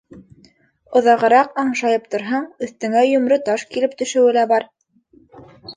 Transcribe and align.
Оҙағыраҡ 0.99 1.53
аңшайып 1.65 2.09
торһаң, 2.15 2.49
өҫтөңә 2.69 3.07
йоморо 3.11 3.41
таш 3.51 3.69
килеп 3.75 3.97
төшөүе 4.03 4.37
лә 4.41 4.49
бар. 4.57 4.69